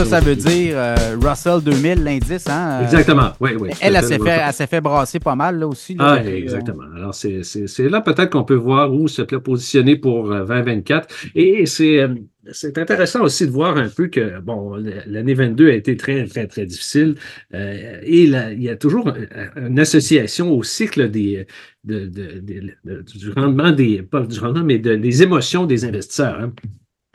[0.00, 2.80] Ça, ça veut dire euh, Russell 2000, l'indice, hein?
[2.82, 3.68] Exactement, oui, oui.
[3.82, 5.94] Elle, elle, s'est fait, fait, brasser pas mal, là, aussi.
[5.98, 6.84] ah, exactement.
[6.96, 7.42] Alors, c'est
[7.80, 11.06] là peut-être qu'on peut voir où se positionner pour 2024.
[11.34, 12.06] Et c'est
[12.52, 14.74] c'est intéressant aussi de voir un peu que, bon,
[15.06, 17.16] l'année 22 a été très, très, très difficile.
[17.52, 19.12] Euh, et il y a toujours
[19.56, 21.46] une association au cycle des,
[21.84, 26.40] de, du rendement des, pas du rendement, mais des émotions des investisseurs.
[26.40, 26.52] Hein.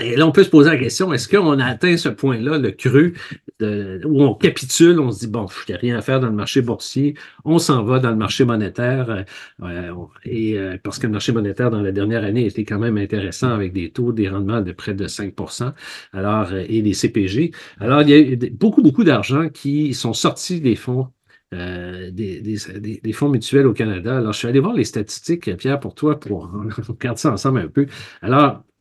[0.01, 2.71] Et là, on peut se poser la question, est-ce qu'on a atteint ce point-là, le
[2.71, 3.13] creux,
[3.61, 6.61] où on capitule, on se dit, bon, n'y a rien à faire dans le marché
[6.61, 9.23] boursier, on s'en va dans le marché monétaire,
[9.63, 9.93] euh,
[10.25, 13.51] et euh, parce que le marché monétaire, dans la dernière année, était quand même intéressant
[13.51, 15.71] avec des taux, des rendements de près de 5%
[16.11, 17.51] alors, euh, et des CPG.
[17.79, 21.07] Alors, il y a beaucoup, beaucoup d'argent qui sont sortis des fonds
[21.51, 24.17] des, des, des, fonds mutuels au Canada.
[24.17, 26.51] Alors, je suis allé voir les statistiques, Pierre, pour toi, pour
[26.89, 27.85] regarder ça ensemble un peu.
[28.21, 28.74] Alors, euh,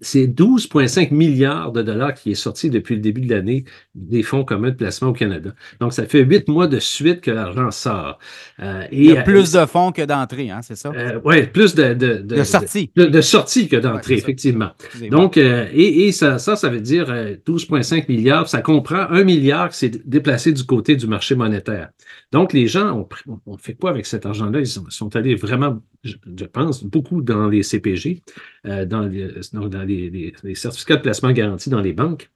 [0.00, 4.44] c'est 12,5 milliards de dollars qui est sorti depuis le début de l'année des fonds
[4.44, 5.50] communs de placement au Canada.
[5.78, 8.18] Donc, ça fait huit mois de suite que l'argent sort.
[8.60, 10.90] Euh, et, Il y a plus de fonds que d'entrées, hein, c'est ça?
[10.96, 12.90] Euh, oui, plus de, de, de, sorties.
[12.96, 14.70] De, sorties que d'entrées, effectivement.
[15.10, 18.48] Donc, et, et, ça, ça, ça veut dire 12,5 milliards.
[18.48, 21.90] Ça comprend un milliard qui s'est déplacé du côté du marché monétaire.
[22.32, 23.06] Donc, les gens,
[23.46, 24.60] on, fait quoi avec cet argent-là?
[24.60, 28.22] Ils sont, allés vraiment, je, pense, beaucoup dans les CPG,
[28.64, 32.31] dans les dans les, certificats de placement garantis dans les banques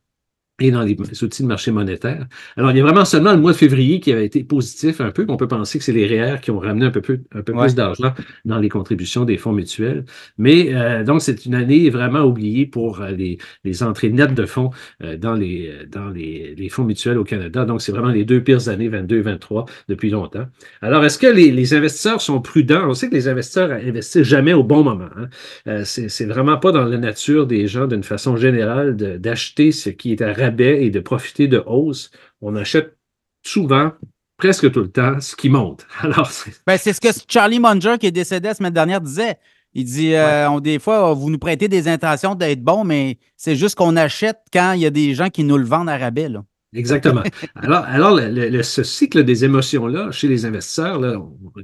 [0.58, 2.26] et dans les outils de marché monétaire.
[2.56, 5.10] Alors, il y a vraiment seulement le mois de février qui avait été positif un
[5.10, 5.26] peu.
[5.28, 7.52] On peut penser que c'est les REER qui ont ramené un peu, plus, un peu
[7.52, 8.14] plus d'argent
[8.46, 10.04] dans les contributions des fonds mutuels.
[10.38, 14.46] Mais euh, donc, c'est une année vraiment oubliée pour euh, les, les entrées nettes de
[14.46, 14.70] fonds
[15.02, 17.66] euh, dans, les, dans les, les, fonds mutuels au Canada.
[17.66, 20.46] Donc, c'est vraiment les deux pires années, 22 et 23, depuis longtemps.
[20.80, 22.88] Alors, est-ce que les, les, investisseurs sont prudents?
[22.88, 25.08] On sait que les investisseurs investissent jamais au bon moment.
[25.16, 25.82] Hein?
[25.84, 30.22] c'est vraiment pas dans la nature des gens, d'une façon générale, d'acheter ce qui est
[30.22, 32.96] à et de profiter de hausse, on achète
[33.42, 33.92] souvent,
[34.36, 35.86] presque tout le temps, ce qui monte.
[36.00, 36.30] Alors,
[36.66, 39.38] ben, c'est ce que Charlie Munger, qui est décédé la semaine dernière, disait.
[39.78, 43.56] Il dit, euh, on, des fois, vous nous prêtez des intentions d'être bon, mais c'est
[43.56, 46.30] juste qu'on achète quand il y a des gens qui nous le vendent à rabais.
[46.30, 46.42] Là.
[46.74, 47.22] Exactement.
[47.54, 48.20] Alors, alors
[48.64, 51.16] ce cycle des émotions-là, chez les investisseurs, là,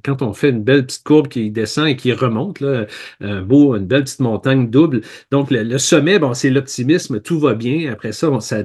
[0.04, 2.86] quand on fait une belle petite courbe qui descend et qui remonte, là,
[3.20, 7.54] un beau, une belle petite montagne double, donc le, sommet, bon, c'est l'optimisme, tout va
[7.54, 7.92] bien.
[7.92, 8.62] Après ça, on, ça,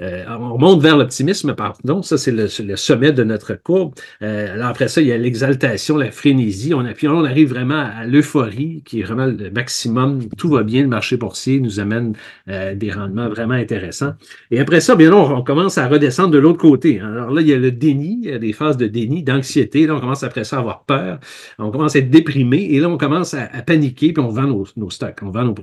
[0.00, 3.94] euh, on monte vers l'optimisme, pardon, ça c'est le, sommet de notre courbe.
[4.22, 6.74] Euh, alors après ça, il y a l'exaltation, la frénésie.
[6.74, 10.28] On, puis on arrive vraiment à l'euphorie, qui est vraiment le maximum.
[10.38, 12.14] Tout va bien, le marché boursier nous amène
[12.48, 14.14] euh, des rendements vraiment intéressants.
[14.50, 17.00] Et après ça, bien on, on commence à redescendre de l'autre côté.
[17.00, 19.86] Alors là, il y a le déni, il y a des phases de déni, d'anxiété.
[19.86, 21.18] Là, on commence après ça à avoir peur.
[21.58, 24.90] On commence à être déprimé et là, on commence à, paniquer puis on vend nos,
[24.90, 25.54] stocks, on vend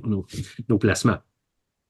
[0.68, 1.18] nos placements.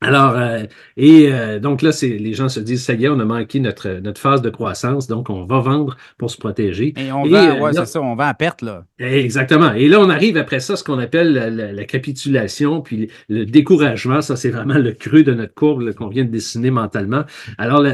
[0.03, 0.65] Alors, euh,
[0.97, 3.61] et euh, donc là, c'est les gens se disent, ça y est, on a manqué
[3.61, 6.95] notre, notre phase de croissance, donc on va vendre pour se protéger.
[6.97, 8.85] Et on vend, ouais, c'est ça, on vend à perte, là.
[8.99, 9.73] Exactement.
[9.73, 14.23] Et là, on arrive après ça, ce qu'on appelle la, capitulation, puis le découragement.
[14.23, 17.25] Ça, c'est vraiment le creux de notre courbe qu'on vient de dessiner mentalement.
[17.59, 17.85] Alors,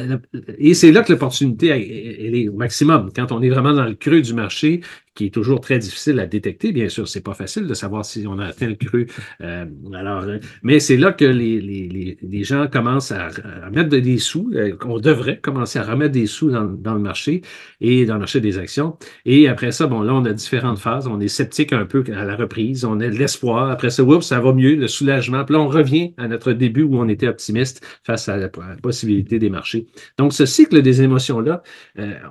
[0.58, 3.10] et c'est là que l'opportunité, elle est au maximum.
[3.14, 4.80] Quand on est vraiment dans le creux du marché,
[5.18, 6.70] qui est toujours très difficile à détecter.
[6.70, 9.08] Bien sûr, c'est pas facile de savoir si on a atteint le cru.
[9.40, 13.30] Euh, alors, euh, mais c'est là que les, les, les, gens commencent à,
[13.72, 17.42] mettre des sous, euh, qu'on devrait commencer à remettre des sous dans, dans, le marché
[17.80, 18.96] et dans le marché des actions.
[19.24, 21.08] Et après ça, bon, là, on a différentes phases.
[21.08, 22.84] On est sceptique un peu à la reprise.
[22.84, 23.70] On a de l'espoir.
[23.70, 25.44] Après ça, oups, ça va mieux, le soulagement.
[25.44, 28.48] Puis là, on revient à notre début où on était optimiste face à la,
[28.80, 29.88] possibilité des marchés.
[30.16, 31.64] Donc, ce cycle des émotions-là,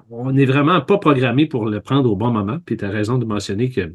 [0.10, 2.60] on n'est vraiment pas programmé pour le prendre au bon moment.
[2.78, 3.92] Tu as raison de mentionner que,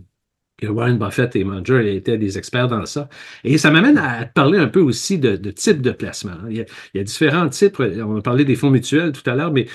[0.63, 3.09] Warren Buffett et Munger étaient des experts dans ça.
[3.43, 6.37] Et ça m'amène à parler un peu aussi de, de type de placement.
[6.49, 7.81] Il y, a, différents types.
[7.81, 9.67] On a parlé des fonds mutuels tout à l'heure, mais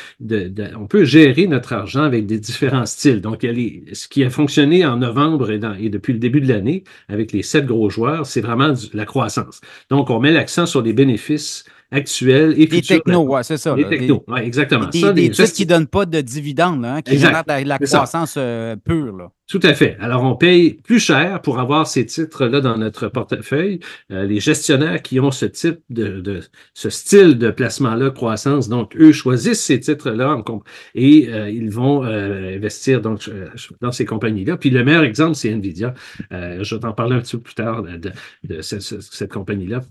[0.78, 3.19] on peut gérer notre argent avec des différents styles.
[3.19, 7.43] Donc, ce qui a fonctionné en novembre et depuis le début de l'année avec les
[7.43, 9.59] sept gros joueurs, c'est vraiment la croissance.
[9.90, 12.75] Donc, on met l'accent sur les bénéfices actuels et futurs.
[12.75, 13.75] Les technos, oui, c'est ça.
[13.75, 14.87] Les technos, oui, exactement.
[14.87, 18.35] Des, ça, des, qui ne donnent pas de dividendes, hein, qui génèrent la, la croissance
[18.37, 19.16] euh, pure.
[19.16, 19.31] Là.
[19.47, 19.95] Tout à fait.
[20.01, 23.79] Alors, on paye plus cher pour avoir ces titres-là dans notre portefeuille.
[24.11, 26.41] Euh, les gestionnaires qui ont ce type de, de
[26.73, 30.43] ce style de placement-là, croissance, donc eux choisissent ces titres-là
[30.95, 33.29] et euh, ils vont investir donc
[33.79, 34.57] dans ces compagnies-là.
[34.57, 35.93] Puis le meilleur exemple, c'est Nvidia.
[36.31, 38.11] je vais t'en parler un petit peu plus tard de,
[38.43, 39.81] de cette compagnie-là.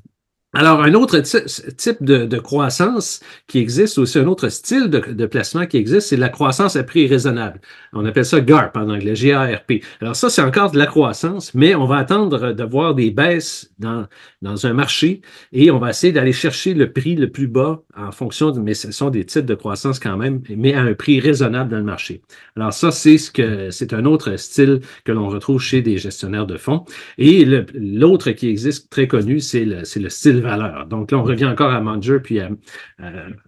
[0.58, 5.76] Alors, un autre type de, croissance qui existe, aussi un autre style de, placement qui
[5.76, 7.61] existe, c'est la croissance à prix raisonnable.
[7.93, 9.82] On appelle ça GARP en anglais, G-A-R-P.
[10.00, 13.70] Alors ça, c'est encore de la croissance, mais on va attendre de voir des baisses
[13.79, 14.06] dans,
[14.41, 15.20] dans un marché
[15.53, 18.90] et on va essayer d'aller chercher le prix le plus bas en fonction mais ce
[18.93, 22.22] sont des titres de croissance quand même, mais à un prix raisonnable dans le marché.
[22.56, 26.46] Alors ça, c'est ce que c'est un autre style que l'on retrouve chez des gestionnaires
[26.46, 26.84] de fonds.
[27.19, 27.44] Et
[27.75, 30.87] l'autre qui existe très connu, c'est le, le style valeur.
[30.87, 32.50] Donc là, on revient encore à Munger puis à,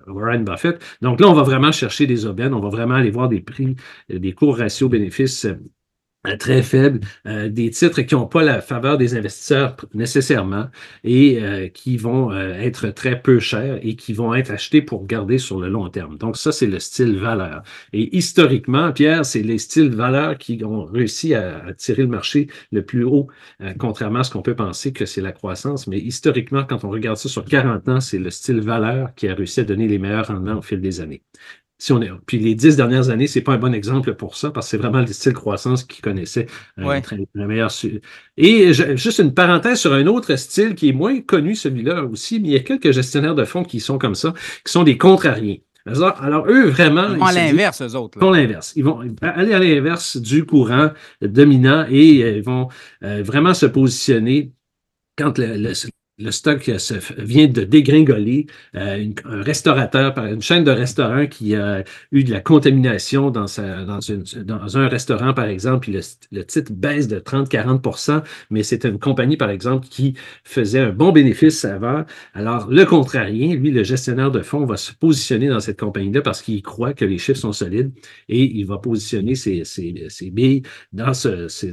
[0.06, 0.80] Warren Buffett.
[1.02, 3.76] Donc là, on va vraiment chercher des aubaines, on va vraiment aller voir des prix,
[4.08, 5.54] des cours ratio bénéfices euh,
[6.36, 10.66] très faible, euh, des titres qui n'ont pas la faveur des investisseurs nécessairement
[11.04, 15.38] et euh, qui vont être très peu chers et qui vont être achetés pour garder
[15.38, 16.18] sur le long terme.
[16.18, 17.62] Donc ça, c'est le style valeur.
[17.92, 22.48] Et historiquement, Pierre, c'est les styles valeur qui ont réussi à, à tirer le marché
[22.72, 23.28] le plus haut,
[23.78, 25.86] contrairement à ce qu'on peut penser que c'est la croissance.
[25.86, 29.34] Mais historiquement, quand on regarde ça sur 40 ans, c'est le style valeur qui a
[29.34, 31.22] réussi à donner les meilleurs rendements au fil des années
[31.78, 34.50] si on est, puis les dix dernières années, c'est pas un bon exemple pour ça,
[34.50, 36.46] parce que c'est vraiment le style croissance qui connaissait
[36.78, 37.00] euh,
[37.34, 37.70] le meilleur.
[38.36, 42.48] Et juste une parenthèse sur un autre style qui est moins connu, celui-là aussi, mais
[42.48, 44.34] il y a quelques gestionnaires de fonds qui sont comme ça,
[44.64, 45.62] qui sont des contrariés.
[45.86, 47.12] Alors, eux, vraiment.
[47.12, 48.18] Ils vont à l'inverse, eux autres.
[48.18, 48.72] Ils vont l'inverse.
[48.76, 50.90] Ils vont aller à l'inverse du courant
[51.22, 52.68] dominant et euh, ils vont
[53.04, 54.52] euh, vraiment se positionner
[55.16, 55.72] quand le, le
[56.30, 56.70] stock
[57.18, 58.46] vient de dégringoler.
[58.74, 64.88] Euh, un restaurateur, une chaîne de restaurants qui a eu de la contamination dans, un
[64.88, 66.00] restaurant, par exemple, puis
[66.32, 71.12] le, titre baisse de 30-40% mais c'était une compagnie, par exemple, qui faisait un bon
[71.12, 72.04] bénéfice avant.
[72.34, 76.42] Alors, le contrarien, lui, le gestionnaire de fonds, va se positionner dans cette compagnie-là parce
[76.42, 77.92] qu'il croit que les chiffres sont solides
[78.28, 79.62] et il va positionner ses,
[80.32, 80.62] billes
[80.92, 81.12] dans,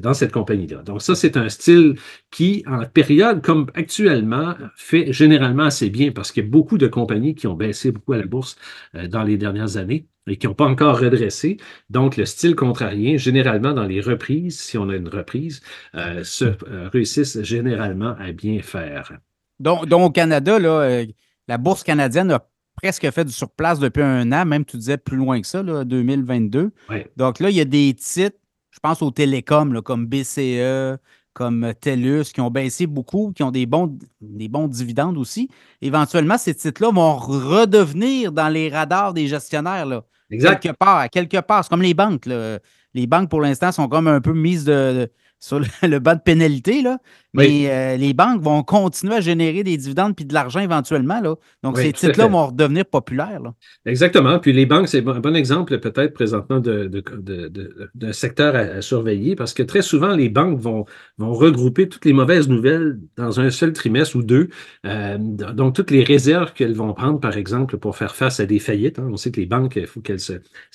[0.02, 0.84] dans cette compagnie-là.
[0.84, 1.96] Donc, ça, c'est un style
[2.32, 4.35] qui, en période comme actuellement,
[4.76, 8.14] fait généralement assez bien parce qu'il y a beaucoup de compagnies qui ont baissé beaucoup
[8.14, 8.56] à la bourse
[8.96, 11.58] euh, dans les dernières années et qui n'ont pas encore redressé.
[11.90, 15.62] Donc, le style contrarien, généralement dans les reprises, si on a une reprise,
[15.94, 19.12] euh, se euh, réussissent généralement à bien faire.
[19.60, 21.04] Donc, donc au Canada, là,
[21.48, 25.18] la bourse canadienne a presque fait du surplace depuis un an, même tu disais plus
[25.18, 26.72] loin que ça, là, 2022.
[27.16, 28.38] Donc là, il y a des titres,
[28.72, 30.98] je pense aux télécoms, comme BCE,
[31.36, 35.50] comme TELUS, qui ont baissé beaucoup, qui ont des bons, des bons dividendes aussi.
[35.82, 39.86] Éventuellement, ces titres-là vont redevenir dans les radars des gestionnaires.
[39.86, 40.64] Là, exact.
[40.64, 41.66] Quelque part, quelque part.
[41.66, 42.26] C'est comme les banques.
[42.26, 45.10] Les banques, pour l'instant, sont comme un peu mises de,
[45.40, 46.98] sur le, bas de pénalité, là.
[47.34, 51.20] Mais euh, les banques vont continuer à générer des dividendes puis de l'argent éventuellement.
[51.20, 51.36] Là.
[51.64, 53.42] Donc, ces titres-là vont redevenir populaires.
[53.86, 54.40] Exactement.
[54.40, 59.54] Puis les banques, c'est un bon exemple peut-être présentement d'un de, secteur à, surveiller parce
[59.54, 60.86] que très souvent, les banques vont,
[61.18, 64.50] vont regrouper toutes les mauvaises nouvelles dans un seul trimestre ou deux.
[64.86, 68.60] Euh, donc, toutes les réserves qu'elles vont prendre, par exemple, pour faire face à des
[68.60, 69.00] faillites.
[69.00, 69.08] Hein.
[69.10, 70.34] On sait que les banques, il faut qu'elles se,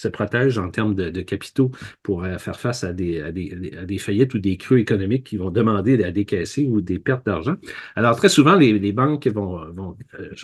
[0.09, 1.71] protègent en termes de, capitaux
[2.03, 3.23] pour euh, faire face à des,
[3.99, 7.57] faillites ou des creux économiques qui vont demander à décaisser ou des pertes d'argent.
[7.95, 9.95] Alors, très souvent, les, banques vont, euh,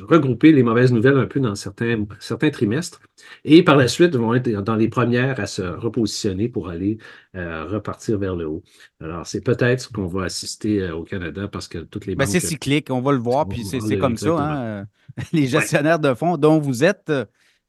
[0.01, 2.05] regrouper les mauvaises nouvelles un peu dans certains,
[2.53, 3.01] trimestres
[3.45, 6.99] et par la suite vont être dans les premières à se repositionner pour aller
[7.35, 8.63] repartir vers le haut.
[9.01, 12.25] Alors, c'est peut-être ce qu'on va assister euh, au Canada parce que toutes les ben,
[12.25, 12.33] banques.
[12.33, 14.31] c'est cyclique, on va le voir, puis c'est comme ça.
[14.39, 14.87] Hein,
[15.33, 17.13] les gestionnaires de fonds dont vous êtes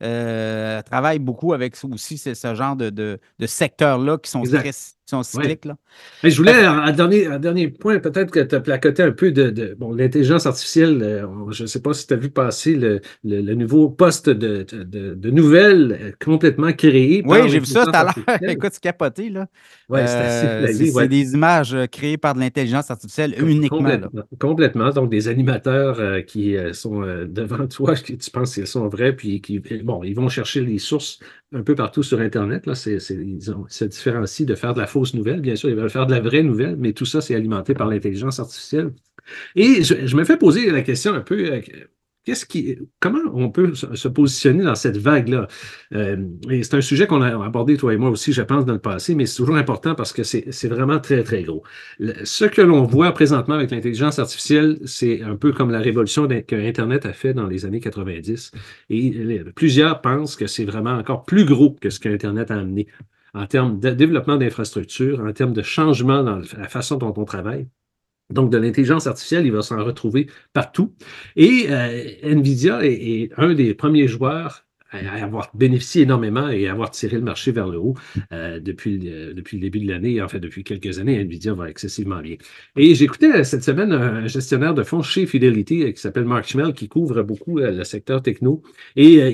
[0.04, 4.72] euh, travaille beaucoup avec aussi ce, genre de, de, secteurs-là qui sont, très,
[5.10, 5.66] sont cycliques.
[5.66, 5.78] Là.
[6.24, 9.94] je voulais, un dernier, dernier point, peut-être que tu as placoté un peu de, bon,
[9.94, 11.02] l'intelligence artificielle.
[11.02, 14.64] Euh, je ne sais pas si tu as vu passer le, le, nouveau poste de,
[14.64, 17.24] de, nouvelles euh, complètement créé.
[17.26, 18.16] Oui, j'ai vu ça tout à l'heure.
[18.50, 19.30] Écoute, c'est capoté.
[19.30, 19.48] Là.
[19.88, 23.78] Ouais, c'est euh, des images créées par de l'intelligence artificielle uniquement.
[23.78, 29.16] Complètement, complètement, Donc, des animateurs qui sont devant toi, qui tu penses qu'ils sont vrais,
[29.16, 31.20] puis qui bon, ils vont chercher les sources
[31.54, 32.66] un peu partout sur Internet.
[32.66, 35.42] Là, c'est, ils ont, se différencient de faire de la fausse nouvelle.
[35.42, 37.88] Bien sûr, ils veulent faire de la vraie nouvelle, mais tout ça, c'est alimenté par
[37.88, 38.94] l'intelligence artificielle.
[39.56, 41.62] Et je, me fais poser la question un peu,
[42.28, 45.48] Qu'est-ce qui, comment on peut se positionner dans cette vague-là?
[45.94, 46.18] Euh,
[46.62, 49.16] c'est un sujet qu'on a abordé, toi et moi aussi, je pense, dans le passé,
[49.16, 51.64] mais c'est toujours important parce que c'est vraiment très, très gros.
[52.26, 57.06] ce que l'on voit présentement avec l'intelligence artificielle, c'est un peu comme la révolution qu'Internet
[57.06, 58.52] a fait dans les années 90.
[58.90, 62.88] Et plusieurs pensent que c'est vraiment encore plus gros que ce qu'Internet a amené
[63.34, 67.70] en termes de développement d'infrastructures, en termes de changement dans la façon dont on travaille.
[68.30, 70.94] Donc, de l'intelligence artificielle, il va s'en retrouver partout.
[71.36, 76.92] Et euh, NVIDIA est, un des premiers joueurs à avoir bénéficié énormément et à avoir
[76.92, 77.96] tiré le marché vers le haut
[78.32, 80.22] euh, depuis, le, depuis le début de l'année.
[80.22, 82.38] En fait, depuis quelques années, NVIDIA va excessivement bien.
[82.78, 86.74] Et j'écoutais euh, cette semaine un gestionnaire de fonds chez Fidelity qui s'appelle Mark Schmel,
[86.74, 88.62] qui couvre beaucoup le secteur techno.
[88.96, 89.30] Et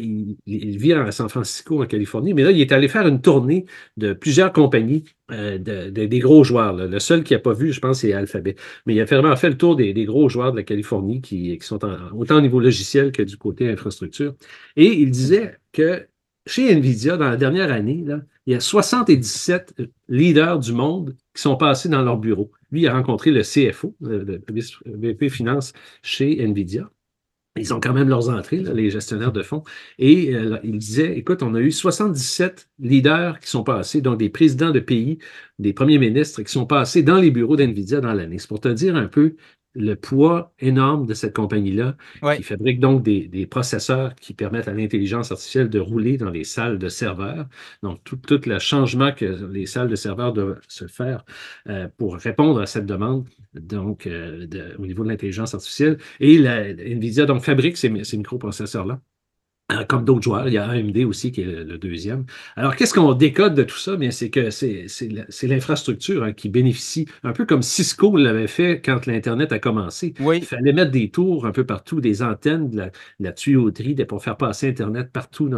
[0.45, 2.33] il, vit à San Francisco, en Californie.
[2.33, 3.65] Mais là, il est allé faire une tournée
[3.97, 6.73] de plusieurs compagnies euh, des gros joueurs.
[6.73, 8.55] Le seul qui n'a pas vu, je pense, c'est Alphabet.
[8.85, 11.79] Mais il a vraiment fait le tour des, gros joueurs de la Californie qui, sont
[12.13, 14.35] autant au niveau logiciel que du côté infrastructure.
[14.75, 16.07] Et il disait que
[16.45, 18.03] chez NVIDIA, dans la dernière année,
[18.45, 19.75] il y a 77
[20.09, 22.51] leaders du monde qui sont passés dans leur bureau.
[22.71, 24.41] Lui, il a rencontré le CFO, le
[24.85, 26.89] VP Finance chez NVIDIA.
[27.55, 29.63] Ils ont quand même leurs entrées, les gestionnaires de fonds.
[29.99, 34.29] Et euh, il disait, écoute, on a eu 77 leaders qui sont passés, donc des
[34.29, 35.19] présidents de pays,
[35.59, 38.39] des premiers ministres qui sont passés dans les bureaux d'NVIDIA dans l'année.
[38.39, 39.35] C'est pour te dire un peu
[39.75, 41.95] le poids énorme de cette compagnie-là,
[42.35, 46.79] qui fabrique donc des, processeurs qui permettent à l'intelligence artificielle de rouler dans les salles
[46.79, 47.47] de serveurs.
[47.81, 51.25] Donc, tout, le changement que les salles de serveurs doivent se faire
[51.69, 54.47] euh, pour répondre à cette demande, donc euh,
[54.79, 55.97] au niveau de l'intelligence artificielle.
[56.19, 58.99] Et la, NVIDIA donc, fabrique ces microprocesseurs-là.
[59.71, 60.49] Euh, comme d'autres joueurs.
[60.49, 62.25] Il y a AMD aussi qui est le, deuxième.
[62.57, 63.93] Alors, qu'est-ce qu'on décode de tout ça?
[64.11, 69.53] c'est que c'est l'infrastructure hein, qui bénéficie, un peu comme Cisco l'avait fait quand l'Internet
[69.53, 70.13] a commencé.
[70.19, 74.35] Il fallait mettre des tours un peu partout, des antennes, de la, tuyauterie pour faire
[74.35, 75.49] passer Internet partout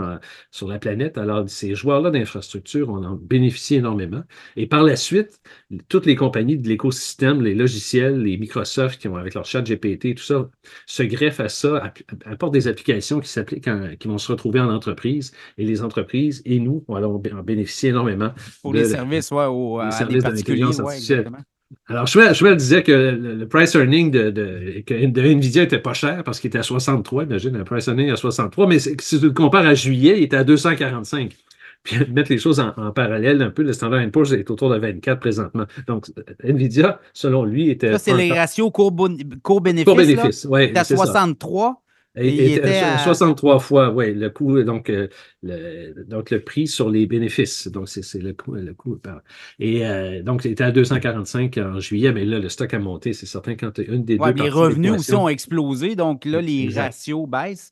[0.52, 1.18] sur la planète.
[1.18, 4.22] Alors, ces joueurs-là d'infrastructure, on en bénéficie énormément.
[4.56, 5.42] Et par la suite,
[5.90, 10.14] toutes les compagnies de l'écosystème, les logiciels, les Microsoft qui ont avec leur chat GPT,
[10.16, 10.48] tout ça,
[10.86, 11.92] se greffent à ça,
[12.26, 13.68] apportent des applications qui s'appliquent
[14.00, 17.90] qui vont se retrouver en entreprise et les entreprises et nous, on va en bénéficier
[17.90, 18.32] énormément.
[18.62, 20.66] Pour les services, ouais, aux, les services particuliers.
[21.88, 26.40] Alors, Schwell, disait que le, price earning de, de, de, NVIDIA était pas cher parce
[26.40, 27.24] qu'il était à 63.
[27.24, 28.68] Imagine, le price earning à 63.
[28.68, 31.36] Mais si tu le compares à juillet, il était à 245
[31.86, 35.20] puis mettre les choses en, parallèle un peu, le Standard Poor's est autour de 24
[35.20, 35.66] présentement.
[35.88, 36.08] Donc,
[36.44, 37.92] NVIDIA, selon lui, était...
[37.94, 39.86] Ça, c'est les ratios court-bénéfice.
[39.86, 40.76] Court-bénéfice, oui.
[40.76, 41.82] à 63.
[42.18, 45.08] Il, était à 63 fois, oui, le coût, donc, euh,
[45.44, 47.68] le, donc le prix sur les bénéfices.
[47.68, 48.56] Donc, c'est le coût.
[48.56, 48.98] Le coût
[49.60, 53.14] et euh, donc, il était à 245 en juillet, mais là, le stock a monté,
[53.14, 57.28] c'est certain, quand une des ouais, Les revenus aussi ont explosé, donc là, les ratios
[57.28, 57.72] baissent.